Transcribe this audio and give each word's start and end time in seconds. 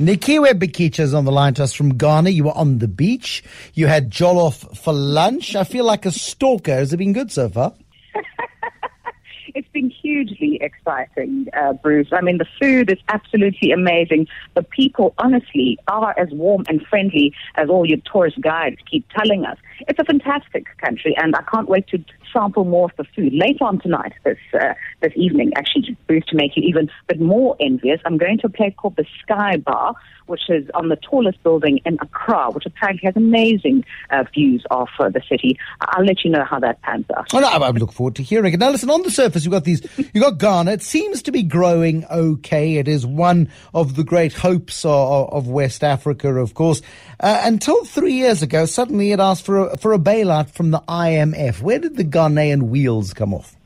Nikiwe 0.00 0.54
Bikitsha 0.54 1.00
is 1.00 1.14
on 1.14 1.24
the 1.24 1.30
line 1.30 1.54
to 1.54 1.62
us 1.62 1.72
from 1.72 1.96
Ghana. 1.96 2.30
You 2.30 2.44
were 2.44 2.56
on 2.56 2.78
the 2.78 2.88
beach. 2.88 3.44
You 3.74 3.86
had 3.86 4.10
jollof 4.10 4.76
for 4.76 4.92
lunch. 4.92 5.54
I 5.54 5.62
feel 5.62 5.84
like 5.84 6.04
a 6.04 6.10
stalker. 6.10 6.74
Has 6.74 6.92
it 6.92 6.96
been 6.96 7.12
good 7.12 7.30
so 7.30 7.48
far? 7.48 7.74
it's 9.54 9.68
been 9.68 9.92
hugely 10.04 10.58
exciting, 10.60 11.46
uh, 11.54 11.72
Bruce. 11.72 12.08
I 12.12 12.20
mean, 12.20 12.36
the 12.36 12.46
food 12.60 12.92
is 12.92 12.98
absolutely 13.08 13.72
amazing. 13.72 14.26
The 14.54 14.62
people, 14.62 15.14
honestly, 15.16 15.78
are 15.88 16.14
as 16.18 16.28
warm 16.30 16.64
and 16.68 16.86
friendly 16.86 17.32
as 17.54 17.70
all 17.70 17.88
your 17.88 17.98
tourist 18.12 18.38
guides 18.40 18.76
keep 18.90 19.08
telling 19.16 19.46
us. 19.46 19.56
It's 19.88 19.98
a 19.98 20.04
fantastic 20.04 20.66
country, 20.76 21.16
and 21.16 21.34
I 21.34 21.42
can't 21.50 21.68
wait 21.68 21.88
to 21.88 22.04
sample 22.34 22.64
more 22.64 22.86
of 22.90 22.96
the 22.98 23.04
food 23.16 23.32
later 23.32 23.64
on 23.64 23.80
tonight, 23.80 24.12
this 24.24 24.38
uh, 24.52 24.74
this 25.00 25.12
evening. 25.16 25.52
Actually, 25.56 25.96
Bruce, 26.06 26.26
to 26.26 26.36
make 26.36 26.56
you 26.56 26.62
even 26.64 26.90
bit 27.06 27.20
more 27.20 27.56
envious, 27.60 28.00
I'm 28.04 28.18
going 28.18 28.38
to 28.38 28.46
a 28.48 28.50
place 28.50 28.74
called 28.76 28.96
the 28.96 29.06
Sky 29.22 29.56
Bar, 29.56 29.94
which 30.26 30.42
is 30.48 30.68
on 30.74 30.88
the 30.88 30.96
tallest 30.96 31.42
building 31.42 31.80
in 31.84 31.96
Accra, 32.00 32.50
which 32.50 32.66
apparently 32.66 33.06
has 33.06 33.16
amazing 33.16 33.84
uh, 34.10 34.24
views 34.34 34.64
of 34.70 34.88
uh, 34.98 35.08
the 35.08 35.22
city. 35.28 35.58
I'll 35.80 36.04
let 36.04 36.24
you 36.24 36.30
know 36.30 36.44
how 36.44 36.58
that 36.60 36.80
pans 36.82 37.06
out. 37.16 37.32
Well, 37.32 37.44
I, 37.44 37.66
I 37.66 37.70
look 37.70 37.92
forward 37.92 38.16
to 38.16 38.22
hearing 38.22 38.52
it. 38.54 38.58
Now, 38.58 38.70
listen, 38.70 38.90
on 38.90 39.02
the 39.02 39.10
surface, 39.10 39.44
you've 39.44 39.52
got 39.52 39.64
these, 39.64 39.80
you've 39.96 40.22
got 40.22 40.38
Ghana. 40.38 40.72
It 40.72 40.82
seems 40.82 41.22
to 41.22 41.32
be 41.32 41.42
growing 41.42 42.04
okay. 42.06 42.76
It 42.76 42.88
is 42.88 43.06
one 43.06 43.50
of 43.72 43.96
the 43.96 44.04
great 44.04 44.32
hopes 44.32 44.84
of, 44.84 45.32
of 45.32 45.48
West 45.48 45.84
Africa, 45.84 46.34
of 46.34 46.54
course. 46.54 46.82
Uh, 47.20 47.42
until 47.44 47.84
three 47.84 48.14
years 48.14 48.42
ago, 48.42 48.66
suddenly 48.66 49.12
it 49.12 49.20
asked 49.20 49.44
for 49.44 49.68
a, 49.68 49.76
for 49.76 49.92
a 49.92 49.98
bailout 49.98 50.50
from 50.50 50.70
the 50.70 50.80
IMF. 50.88 51.60
Where 51.60 51.78
did 51.78 51.96
the 51.96 52.04
Ghanaian 52.04 52.64
wheels 52.64 53.12
come 53.14 53.34
off? 53.34 53.56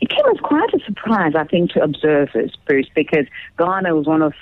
It 0.00 0.10
came 0.10 0.26
as 0.30 0.40
quite 0.40 0.72
a 0.74 0.78
surprise, 0.84 1.32
I 1.36 1.44
think, 1.44 1.72
to 1.72 1.82
observers, 1.82 2.54
Bruce, 2.66 2.88
because 2.94 3.26
Ghana 3.58 3.94
was 3.94 4.06
one 4.06 4.22
of 4.22 4.34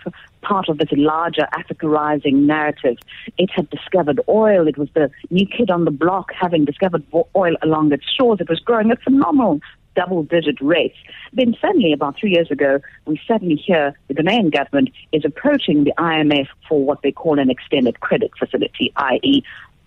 part 0.44 0.68
of 0.68 0.78
this 0.78 0.88
larger 0.92 1.48
Africa 1.56 1.88
rising 1.88 2.46
narrative. 2.46 2.98
It 3.38 3.50
had 3.50 3.68
discovered 3.70 4.20
oil. 4.28 4.68
It 4.68 4.78
was 4.78 4.88
the 4.94 5.10
new 5.30 5.46
kid 5.46 5.70
on 5.70 5.84
the 5.84 5.90
block 5.90 6.32
having 6.38 6.64
discovered 6.64 7.02
oil 7.34 7.56
along 7.62 7.92
its 7.92 8.04
shores. 8.16 8.40
It 8.40 8.48
was 8.48 8.60
growing 8.60 8.90
at 8.90 9.02
phenomenal 9.02 9.60
double 9.94 10.22
digit 10.22 10.60
rates. 10.60 10.96
Then 11.32 11.56
suddenly, 11.60 11.92
about 11.92 12.16
three 12.18 12.32
years 12.32 12.50
ago, 12.50 12.80
we 13.06 13.20
suddenly 13.26 13.56
hear 13.56 13.94
the 14.08 14.14
Ghanaian 14.14 14.52
government 14.52 14.90
is 15.12 15.24
approaching 15.24 15.84
the 15.84 15.92
IMF 15.98 16.48
for 16.68 16.84
what 16.84 17.02
they 17.02 17.12
call 17.12 17.38
an 17.38 17.50
extended 17.50 18.00
credit 18.00 18.30
facility, 18.38 18.92
i.e., 18.96 19.42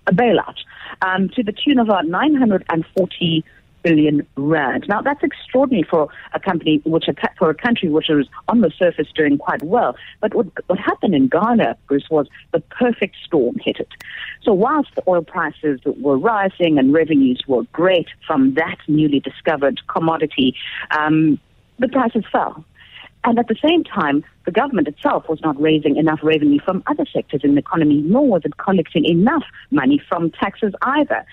a 0.07 0.13
bailout, 0.13 0.55
um, 1.01 1.29
to 1.29 1.43
the 1.43 1.51
tune 1.51 1.79
of 1.79 1.87
about 1.87 2.07
940 2.07 3.43
billion 3.87 4.27
rand. 4.35 4.85
Now 4.87 5.01
that's 5.01 5.23
extraordinary 5.23 5.87
for 5.89 6.09
a 6.33 6.39
company 6.39 6.81
which 6.85 7.05
for 7.37 7.49
a 7.49 7.55
country 7.55 7.89
which 7.89 8.07
was 8.09 8.27
on 8.47 8.61
the 8.61 8.71
surface 8.77 9.07
doing 9.15 9.37
quite 9.37 9.63
well. 9.63 9.95
But 10.21 10.33
what 10.33 10.47
what 10.67 10.79
happened 10.79 11.15
in 11.15 11.27
Ghana, 11.27 11.77
Bruce, 11.87 12.09
was 12.09 12.27
the 12.51 12.59
perfect 12.59 13.15
storm 13.25 13.55
hit 13.63 13.77
it. 13.79 13.89
So 14.43 14.53
whilst 14.53 14.89
the 14.95 15.03
oil 15.07 15.23
prices 15.23 15.79
were 15.85 16.17
rising 16.17 16.77
and 16.77 16.93
revenues 16.93 17.43
were 17.47 17.63
great 17.73 18.07
from 18.25 18.53
that 18.55 18.77
newly 18.87 19.19
discovered 19.19 19.79
commodity, 19.87 20.55
um, 20.91 21.39
the 21.79 21.87
prices 21.87 22.23
fell. 22.31 22.63
And 23.23 23.39
at 23.39 23.47
the 23.47 23.57
same 23.61 23.83
time, 23.83 24.23
the 24.45 24.51
government 24.51 24.87
itself 24.87 25.27
was 25.27 25.41
not 25.41 25.59
raising 25.59 25.97
enough 25.97 26.19
revenue 26.23 26.59
from 26.63 26.81
other 26.87 27.05
sectors 27.11 27.41
in 27.43 27.55
the 27.55 27.59
economy, 27.59 28.01
nor 28.05 28.25
was 28.25 28.43
it 28.45 28.55
collecting 28.57 29.03
enough 29.05 29.43
money 29.69 30.01
from 30.07 30.31
taxes 30.31 30.73
either. 30.81 31.25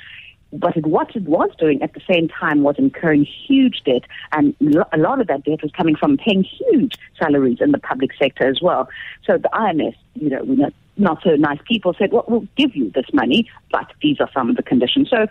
But 0.55 0.77
it, 0.77 0.87
what 0.87 1.15
it 1.17 1.25
was 1.25 1.51
doing 1.59 1.83
at 1.83 1.95
the 1.95 2.01
same 2.09 2.29
time 2.29 2.63
was 2.63 2.77
incurring 2.79 3.25
huge 3.25 3.83
debt, 3.85 4.03
and 4.33 4.55
a 4.93 4.99
lot 4.99 5.21
of 5.21 5.27
that 5.27 5.45
debt 5.45 5.63
was 5.63 5.73
coming 5.73 5.97
from 5.97 6.17
paying 6.17 6.45
huge 6.45 6.95
salaries 7.19 7.59
in 7.61 7.73
the 7.73 7.79
public 7.79 8.11
sector 8.19 8.47
as 8.49 8.63
well. 8.63 8.89
So 9.27 9.37
the 9.37 9.51
IMF, 9.53 9.97
you 10.15 10.31
know, 10.31 10.71
not 10.97 11.23
so 11.25 11.31
nice 11.35 11.59
people 11.67 11.95
said, 11.99 12.13
well, 12.13 12.25
we'll 12.29 12.47
give 12.57 12.77
you 12.77 12.91
this 12.95 13.07
money, 13.13 13.51
but 13.73 13.91
these 14.01 14.21
are 14.21 14.31
some 14.33 14.49
of 14.49 14.57
the 14.57 14.63
conditions. 14.63 15.11
So 15.11 15.27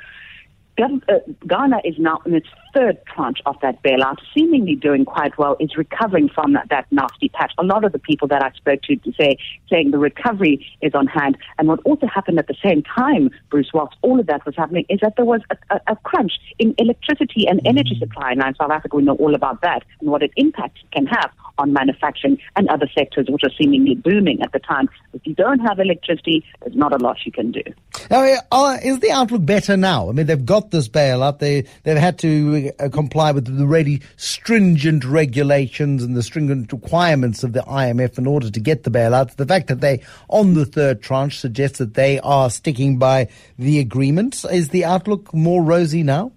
uh, 0.77 1.19
Ghana 1.47 1.81
is 1.85 1.95
now 1.97 2.21
in 2.25 2.35
its 2.35 2.47
third 2.73 2.97
tranche 3.05 3.39
of 3.45 3.55
that 3.61 3.81
bailout, 3.83 4.17
seemingly 4.35 4.75
doing 4.75 5.05
quite 5.05 5.37
well, 5.37 5.55
is 5.59 5.77
recovering 5.77 6.29
from 6.29 6.53
that, 6.53 6.69
that 6.69 6.85
nasty 6.91 7.29
patch. 7.29 7.51
A 7.57 7.63
lot 7.63 7.83
of 7.83 7.91
the 7.91 7.99
people 7.99 8.27
that 8.29 8.43
I 8.43 8.51
spoke 8.51 8.81
to, 8.83 8.95
to 8.95 9.13
say, 9.13 9.37
saying 9.69 9.91
the 9.91 9.99
recovery 9.99 10.65
is 10.81 10.93
on 10.93 11.07
hand. 11.07 11.37
And 11.57 11.67
what 11.67 11.79
also 11.85 12.07
happened 12.07 12.39
at 12.39 12.47
the 12.47 12.55
same 12.63 12.83
time, 12.83 13.29
Bruce, 13.49 13.69
whilst 13.73 13.95
all 14.01 14.19
of 14.19 14.27
that 14.27 14.45
was 14.45 14.55
happening, 14.55 14.85
is 14.89 14.99
that 15.01 15.15
there 15.15 15.25
was 15.25 15.41
a, 15.49 15.75
a, 15.75 15.93
a 15.93 15.95
crunch 15.97 16.33
in 16.59 16.73
electricity 16.77 17.47
and 17.47 17.61
energy 17.65 17.97
supply. 17.99 18.33
Now 18.33 18.49
in 18.49 18.55
South 18.55 18.71
Africa, 18.71 18.97
we 18.97 19.03
know 19.03 19.15
all 19.15 19.35
about 19.35 19.61
that 19.61 19.83
and 20.01 20.09
what 20.09 20.23
an 20.23 20.29
impact 20.35 20.79
can 20.91 21.05
have 21.05 21.31
on 21.57 21.73
manufacturing 21.73 22.37
and 22.55 22.67
other 22.69 22.89
sectors 22.97 23.27
which 23.29 23.43
are 23.43 23.51
seemingly 23.57 23.95
booming 23.95 24.41
at 24.41 24.51
the 24.51 24.59
time. 24.59 24.89
If 25.13 25.21
you 25.25 25.35
don't 25.35 25.59
have 25.59 25.79
electricity, 25.79 26.43
there's 26.61 26.75
not 26.75 26.93
a 26.93 26.97
lot 26.97 27.17
you 27.25 27.31
can 27.31 27.51
do. 27.51 27.61
Now, 28.09 28.37
uh, 28.51 28.77
is 28.83 28.99
the 28.99 29.11
outlook 29.11 29.45
better 29.45 29.77
now? 29.77 30.09
I 30.09 30.13
mean, 30.13 30.25
they've 30.25 30.45
got 30.45 30.71
this 30.71 30.87
bailout. 30.89 31.39
They 31.39 31.65
they've 31.83 31.97
had 31.97 32.19
to 32.19 32.62
uh, 32.79 32.89
comply 32.89 33.31
with 33.31 33.57
the 33.57 33.65
really 33.65 34.01
stringent 34.17 35.03
regulations 35.05 36.03
and 36.03 36.15
the 36.15 36.23
stringent 36.23 36.71
requirements 36.71 37.43
of 37.43 37.53
the 37.53 37.61
IMF 37.61 38.17
in 38.17 38.27
order 38.27 38.49
to 38.49 38.59
get 38.59 38.83
the 38.83 38.91
bailout. 38.91 39.35
The 39.35 39.45
fact 39.45 39.67
that 39.67 39.81
they 39.81 40.01
on 40.29 40.53
the 40.53 40.65
third 40.65 41.01
tranche 41.01 41.39
suggests 41.39 41.79
that 41.79 41.93
they 41.93 42.19
are 42.19 42.49
sticking 42.49 42.97
by 42.97 43.27
the 43.57 43.79
agreement. 43.79 44.43
Is 44.51 44.69
the 44.69 44.85
outlook 44.85 45.33
more 45.33 45.63
rosy 45.63 46.03
now? 46.03 46.31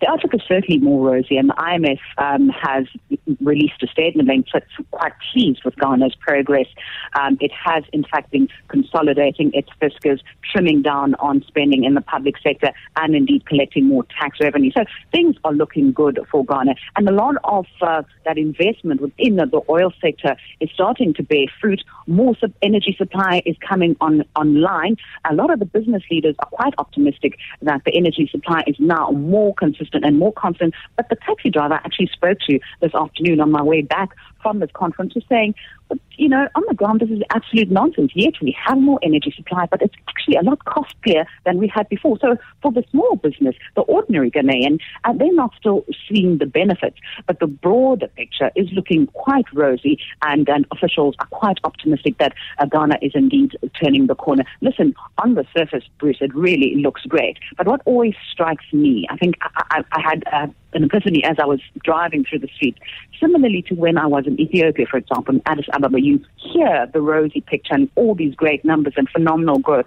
The 0.00 0.08
outlook 0.08 0.34
is 0.34 0.42
certainly 0.46 0.78
more 0.78 1.04
rosy, 1.10 1.36
and 1.36 1.48
the 1.48 1.54
IMF 1.54 1.98
um, 2.18 2.50
has 2.50 2.86
released 3.40 3.82
a 3.82 3.88
statement 3.88 4.28
saying 4.28 4.44
it's 4.54 4.88
quite 4.92 5.12
pleased 5.32 5.62
with 5.64 5.74
Ghana's 5.76 6.14
progress. 6.14 6.66
Um, 7.18 7.36
it 7.40 7.50
has, 7.52 7.82
in 7.92 8.04
fact, 8.04 8.30
been 8.30 8.48
consolidating 8.68 9.50
its 9.54 9.68
fiscus, 9.80 10.20
trimming 10.52 10.82
down 10.82 11.14
on 11.16 11.42
spending 11.48 11.82
in 11.82 11.94
the 11.94 12.00
public 12.00 12.36
sector, 12.40 12.70
and 12.96 13.16
indeed 13.16 13.46
collecting 13.46 13.86
more 13.86 14.04
tax 14.20 14.38
revenue. 14.40 14.70
So 14.70 14.84
things 15.10 15.34
are 15.42 15.52
looking 15.52 15.92
good 15.92 16.20
for 16.30 16.44
Ghana, 16.44 16.76
and 16.94 17.08
a 17.08 17.12
lot 17.12 17.34
of 17.42 17.66
uh, 17.82 18.02
that 18.24 18.38
investment 18.38 19.00
within 19.00 19.36
the, 19.36 19.48
oil 19.68 19.92
sector 20.00 20.36
is 20.60 20.70
starting 20.72 21.12
to 21.14 21.22
bear 21.22 21.46
fruit. 21.60 21.82
More 22.06 22.36
sub- 22.40 22.52
energy 22.62 22.94
supply 22.96 23.42
is 23.44 23.56
coming 23.68 23.96
on 24.00 24.24
online. 24.36 24.96
A 25.28 25.34
lot 25.34 25.52
of 25.52 25.58
the 25.58 25.64
business 25.64 26.02
leaders 26.10 26.36
are 26.38 26.48
quite 26.50 26.74
optimistic 26.78 27.36
that 27.62 27.82
the 27.84 27.94
energy 27.94 28.28
supply 28.30 28.62
is 28.66 28.76
now 28.78 29.10
more 29.10 29.54
consistent 29.54 29.87
consistent 29.88 30.04
and 30.04 30.18
more 30.18 30.32
confident. 30.32 30.74
But 30.96 31.08
the 31.08 31.16
taxi 31.16 31.50
driver 31.50 31.74
I 31.74 31.78
actually 31.78 32.08
spoke 32.08 32.38
to 32.48 32.58
this 32.80 32.94
afternoon 32.94 33.40
on 33.40 33.50
my 33.50 33.62
way 33.62 33.82
back 33.82 34.10
from 34.42 34.60
this 34.60 34.70
conference 34.72 35.14
was 35.14 35.24
saying, 35.28 35.54
but, 35.88 35.98
you 36.16 36.28
know, 36.28 36.46
on 36.54 36.62
the 36.68 36.74
ground, 36.74 37.00
this 37.00 37.08
is 37.08 37.22
absolute 37.34 37.70
nonsense. 37.70 38.12
Yet 38.14 38.34
we 38.42 38.54
have 38.62 38.78
more 38.78 38.98
energy 39.02 39.32
supply, 39.34 39.66
but 39.70 39.80
it's 39.80 39.94
actually 40.06 40.36
a 40.36 40.42
lot 40.42 40.62
costlier 40.66 41.24
than 41.46 41.58
we 41.58 41.66
had 41.66 41.88
before. 41.88 42.18
So 42.20 42.36
for 42.60 42.70
the 42.70 42.84
small 42.90 43.16
business, 43.16 43.56
the 43.74 43.82
ordinary 43.82 44.30
Ghanaian, 44.30 44.78
uh, 45.04 45.14
they're 45.14 45.32
not 45.32 45.52
still 45.58 45.84
seeing 46.06 46.38
the 46.38 46.46
benefits. 46.46 46.98
But 47.26 47.40
the 47.40 47.46
broader 47.46 48.08
picture 48.08 48.50
is 48.54 48.68
looking 48.72 49.06
quite 49.08 49.46
rosy, 49.54 49.98
and, 50.22 50.46
and 50.48 50.66
officials 50.72 51.14
are 51.20 51.26
quite 51.28 51.58
optimistic 51.64 52.18
that 52.18 52.34
uh, 52.58 52.66
Ghana 52.66 52.98
is 53.00 53.12
indeed 53.14 53.56
turning 53.82 54.08
the 54.08 54.14
corner. 54.14 54.44
Listen, 54.60 54.94
on 55.22 55.34
the 55.34 55.46
surface, 55.56 55.84
Bruce, 55.98 56.18
it 56.20 56.34
really 56.34 56.76
looks 56.76 57.02
great. 57.04 57.38
But 57.56 57.66
what 57.66 57.80
always 57.86 58.14
strikes 58.30 58.64
me, 58.72 59.06
I 59.08 59.16
think 59.16 59.36
I, 59.40 59.62
I, 59.70 59.84
I 59.92 60.00
had 60.00 60.24
uh, 60.30 60.46
an 60.74 60.84
epiphany 60.84 61.24
as 61.24 61.36
I 61.38 61.46
was 61.46 61.60
driving 61.82 62.24
through 62.24 62.40
the 62.40 62.48
street, 62.48 62.76
similarly 63.18 63.62
to 63.68 63.74
when 63.74 63.96
I 63.98 64.06
was 64.06 64.26
in 64.26 64.38
Ethiopia, 64.40 64.86
for 64.86 64.98
example, 64.98 65.34
in 65.34 65.42
Addis 65.46 65.66
Ababa, 65.72 66.00
you 66.00 66.24
hear 66.36 66.86
the 66.92 67.00
rosy 67.00 67.40
picture 67.40 67.74
and 67.74 67.88
all 67.94 68.14
these 68.14 68.34
great 68.34 68.64
numbers 68.64 68.94
and 68.96 69.08
phenomenal 69.08 69.58
growth. 69.58 69.86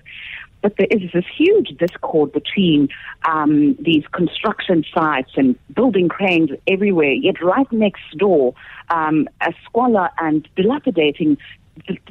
But 0.62 0.75
there 0.78 0.88
is 0.91 1.12
this 1.12 1.25
huge 1.36 1.70
discord 1.78 2.31
between 2.31 2.90
um, 3.25 3.75
these 3.80 4.03
construction 4.12 4.84
sites 4.94 5.31
and 5.36 5.56
building 5.74 6.08
cranes 6.08 6.52
everywhere, 6.68 7.14
yet 7.14 7.41
right 7.41 7.72
next 7.72 8.03
door, 8.18 8.53
um, 8.90 9.28
a 9.41 9.53
squalor 9.66 10.09
and 10.20 10.47
dilapidating, 10.56 11.38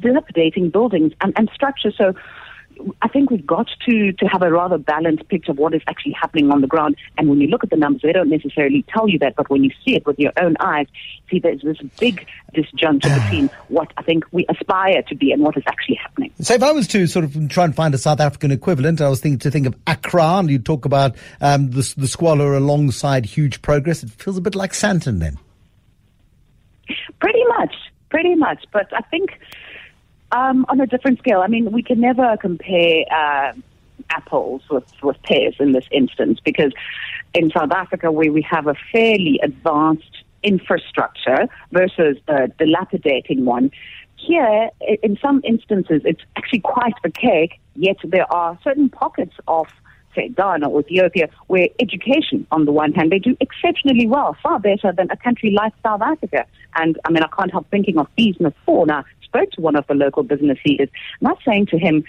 dilapidating 0.01 0.69
buildings 0.69 1.13
and, 1.21 1.33
and 1.37 1.49
structures. 1.53 1.95
So 1.97 2.13
I 3.01 3.07
think 3.07 3.29
we've 3.29 3.45
got 3.45 3.67
to, 3.85 4.11
to 4.13 4.25
have 4.25 4.41
a 4.41 4.51
rather 4.51 4.77
balanced 4.77 5.27
picture 5.27 5.51
of 5.51 5.57
what 5.57 5.73
is 5.73 5.81
actually 5.87 6.13
happening 6.13 6.51
on 6.51 6.61
the 6.61 6.67
ground. 6.67 6.95
And 7.17 7.29
when 7.29 7.39
you 7.39 7.47
look 7.47 7.63
at 7.63 7.69
the 7.69 7.75
numbers, 7.75 8.01
they 8.01 8.11
don't 8.11 8.29
necessarily 8.29 8.83
tell 8.89 9.07
you 9.07 9.19
that, 9.19 9.35
but 9.35 9.49
when 9.49 9.63
you 9.63 9.71
see 9.83 9.95
it 9.95 10.05
with 10.05 10.17
your 10.19 10.31
own 10.39 10.55
eyes, 10.59 10.87
see 11.29 11.39
there's 11.39 11.61
this 11.61 11.77
big 11.99 12.27
disjuncture 12.53 13.23
between 13.23 13.49
what 13.69 13.91
I 13.97 14.03
think 14.03 14.25
we 14.31 14.45
aspire 14.49 15.01
to 15.03 15.15
be 15.15 15.31
and 15.31 15.41
what 15.41 15.57
is 15.57 15.63
actually 15.67 15.95
happening. 15.95 16.31
So 16.41 16.53
if 16.53 16.63
I 16.63 16.71
was 16.71 16.87
to 16.89 17.07
sort 17.07 17.25
of 17.25 17.49
try 17.49 17.65
and 17.65 17.75
find 17.75 17.93
a 17.93 17.97
South 17.97 18.19
African 18.19 18.51
equivalent, 18.51 19.01
I 19.01 19.09
was 19.09 19.21
thinking 19.21 19.39
to 19.39 19.51
think 19.51 19.67
of 19.67 19.75
Accra, 19.87 20.39
and 20.39 20.49
you 20.49 20.59
talk 20.59 20.85
about 20.85 21.15
um, 21.39 21.71
the, 21.71 21.93
the 21.97 22.07
squalor 22.07 22.53
alongside 22.55 23.25
huge 23.25 23.61
progress. 23.61 24.03
It 24.03 24.09
feels 24.09 24.37
a 24.37 24.41
bit 24.41 24.55
like 24.55 24.73
Sandton 24.73 25.19
then. 25.19 25.37
Pretty 27.19 27.43
much, 27.57 27.75
pretty 28.09 28.35
much. 28.35 28.65
But 28.73 28.91
I 28.93 29.01
think 29.01 29.39
um, 30.31 30.65
on 30.69 30.79
a 30.79 30.87
different 30.87 31.19
scale. 31.19 31.41
I 31.41 31.47
mean, 31.47 31.71
we 31.71 31.83
can 31.83 31.99
never 31.99 32.37
compare 32.37 33.03
uh, 33.11 33.53
apples 34.09 34.61
with, 34.69 34.91
with 35.03 35.21
pears 35.23 35.55
in 35.59 35.71
this 35.71 35.85
instance 35.91 36.39
because 36.43 36.71
in 37.33 37.49
South 37.51 37.71
Africa, 37.71 38.11
where 38.11 38.31
we 38.31 38.41
have 38.41 38.67
a 38.67 38.75
fairly 38.91 39.39
advanced 39.43 40.23
infrastructure 40.43 41.47
versus 41.71 42.17
a 42.27 42.47
dilapidating 42.59 43.45
one, 43.45 43.71
here, 44.15 44.69
in 45.01 45.17
some 45.19 45.41
instances, 45.43 46.03
it's 46.05 46.21
actually 46.35 46.59
quite 46.59 46.93
archaic, 47.03 47.59
yet 47.75 47.97
there 48.03 48.31
are 48.31 48.57
certain 48.63 48.87
pockets 48.89 49.33
of 49.47 49.67
say 50.15 50.29
Ghana 50.29 50.69
or 50.69 50.81
Ethiopia, 50.81 51.29
where 51.47 51.67
education, 51.79 52.45
on 52.51 52.65
the 52.65 52.71
one 52.71 52.93
hand, 52.93 53.11
they 53.11 53.19
do 53.19 53.35
exceptionally 53.39 54.07
well, 54.07 54.35
far 54.41 54.59
better 54.59 54.91
than 54.95 55.09
a 55.11 55.17
country 55.17 55.51
like 55.51 55.73
South 55.83 56.01
Africa. 56.01 56.45
And 56.75 56.99
I 57.05 57.11
mean, 57.11 57.23
I 57.23 57.27
can't 57.35 57.51
help 57.51 57.69
thinking 57.69 57.97
of 57.97 58.07
Fees 58.15 58.35
Must 58.39 58.55
Fall. 58.65 58.85
Now, 58.85 59.03
spoke 59.31 59.51
to 59.51 59.61
one 59.61 59.75
of 59.75 59.87
the 59.87 59.93
local 59.93 60.23
business 60.23 60.57
leaders, 60.65 60.89
not 61.21 61.37
saying 61.45 61.67
to 61.67 61.77
him, 61.77 62.03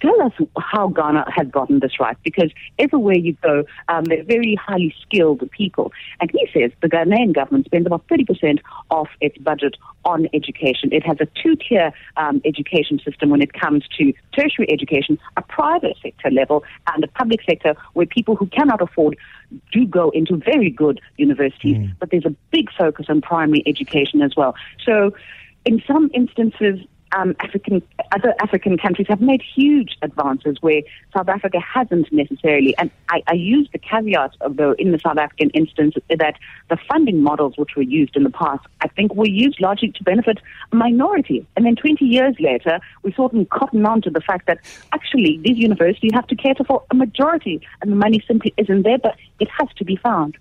tell 0.00 0.22
us 0.22 0.32
how 0.56 0.88
Ghana 0.88 1.24
has 1.34 1.48
gotten 1.48 1.80
this 1.80 1.98
right, 1.98 2.16
because 2.22 2.50
everywhere 2.78 3.16
you 3.16 3.36
go, 3.42 3.64
um, 3.88 4.04
they're 4.04 4.22
very 4.22 4.54
highly 4.54 4.94
skilled 5.02 5.48
people. 5.50 5.92
And 6.20 6.30
he 6.30 6.48
says 6.52 6.70
the 6.80 6.88
Ghanaian 6.88 7.34
government 7.34 7.66
spends 7.66 7.86
about 7.86 8.06
30% 8.06 8.60
of 8.90 9.08
its 9.20 9.36
budget 9.38 9.76
on 10.04 10.28
education. 10.32 10.92
It 10.92 11.04
has 11.04 11.16
a 11.20 11.26
two-tier 11.42 11.92
um, 12.16 12.40
education 12.44 13.00
system 13.04 13.30
when 13.30 13.42
it 13.42 13.52
comes 13.52 13.84
to 13.98 14.12
tertiary 14.32 14.70
education, 14.70 15.18
a 15.36 15.42
private 15.42 15.96
sector 16.02 16.30
level 16.30 16.62
and 16.94 17.02
a 17.02 17.07
public 17.08 17.40
sector 17.48 17.74
where 17.94 18.06
people 18.06 18.36
who 18.36 18.46
cannot 18.46 18.80
afford 18.80 19.16
do 19.72 19.86
go 19.86 20.10
into 20.10 20.36
very 20.36 20.70
good 20.70 21.00
universities, 21.16 21.76
mm. 21.76 21.92
but 21.98 22.10
there's 22.10 22.26
a 22.26 22.34
big 22.50 22.70
focus 22.76 23.06
on 23.08 23.20
primary 23.20 23.62
education 23.66 24.22
as 24.22 24.36
well. 24.36 24.54
So 24.84 25.12
in 25.64 25.82
some 25.86 26.10
instances, 26.14 26.80
um, 27.12 27.34
African 27.40 27.82
other 28.12 28.34
African 28.40 28.78
countries 28.78 29.06
have 29.08 29.20
made 29.20 29.42
huge 29.42 29.96
advances 30.02 30.56
where 30.60 30.82
South 31.14 31.28
Africa 31.28 31.58
hasn't 31.60 32.12
necessarily. 32.12 32.76
And 32.78 32.90
I, 33.08 33.22
I 33.26 33.34
use 33.34 33.68
the 33.72 33.78
caveat, 33.78 34.32
though, 34.50 34.72
in 34.72 34.92
the 34.92 34.98
South 34.98 35.18
African 35.18 35.50
instance, 35.50 35.94
that 36.08 36.34
the 36.68 36.78
funding 36.88 37.22
models 37.22 37.54
which 37.56 37.76
were 37.76 37.82
used 37.82 38.16
in 38.16 38.24
the 38.24 38.30
past, 38.30 38.66
I 38.80 38.88
think, 38.88 39.14
were 39.14 39.28
used 39.28 39.60
largely 39.60 39.92
to 39.92 40.04
benefit 40.04 40.38
a 40.72 40.76
minority. 40.76 41.46
And 41.56 41.64
then 41.64 41.76
20 41.76 42.04
years 42.04 42.34
later, 42.40 42.80
we 43.02 43.12
sort 43.12 43.34
of 43.34 43.48
cotton 43.50 43.84
on 43.86 44.02
to 44.02 44.10
the 44.10 44.20
fact 44.20 44.46
that 44.46 44.58
actually 44.92 45.40
these 45.44 45.58
universities 45.58 46.12
have 46.14 46.26
to 46.28 46.36
cater 46.36 46.64
for 46.64 46.82
a 46.90 46.94
majority, 46.94 47.60
and 47.80 47.92
the 47.92 47.96
money 47.96 48.22
simply 48.26 48.54
isn't 48.56 48.82
there, 48.82 48.98
but 48.98 49.16
it 49.40 49.48
has 49.58 49.68
to 49.76 49.84
be 49.84 49.96
found. 49.96 50.36